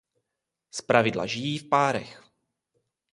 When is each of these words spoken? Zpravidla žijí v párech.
Zpravidla 0.75 1.25
žijí 1.25 1.57
v 1.57 1.69
párech. 1.69 2.23